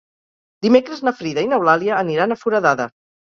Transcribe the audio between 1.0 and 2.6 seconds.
na Frida i n'Eulàlia aniran a